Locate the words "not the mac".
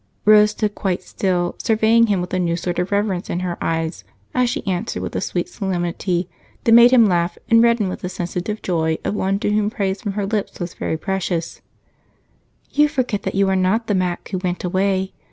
13.55-14.27